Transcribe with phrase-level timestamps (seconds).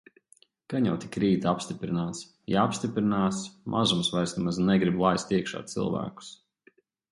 [0.73, 2.21] Gan jau tik rīt apstiprinās,
[2.53, 3.43] ja apstiprinās,
[3.75, 6.35] mazums vairs nemaz negrib laist iekšā cilvēkus.